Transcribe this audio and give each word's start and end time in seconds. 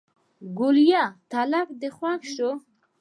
ګوليه 0.57 1.03
تلک 1.31 1.67
دې 1.79 1.89
خوښ 1.97 2.21
شو. 2.35 2.51